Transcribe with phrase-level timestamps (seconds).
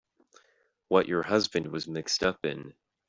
[0.87, 2.73] What your husband was mixed up in.